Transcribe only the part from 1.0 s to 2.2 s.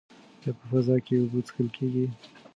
کې اوبه څښل کیږي؟